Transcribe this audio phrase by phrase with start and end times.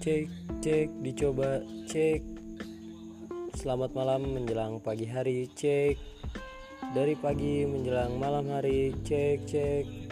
[0.00, 0.32] Cek,
[0.64, 2.24] cek, dicoba, cek.
[3.52, 6.00] Selamat malam menjelang pagi hari, cek.
[6.96, 10.09] Dari pagi menjelang malam hari, cek, cek.